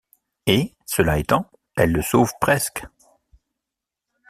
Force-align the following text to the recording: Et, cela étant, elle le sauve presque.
Et, 0.47 0.73
cela 0.87 1.19
étant, 1.19 1.47
elle 1.77 1.91
le 1.91 2.01
sauve 2.01 2.31
presque. 2.41 2.83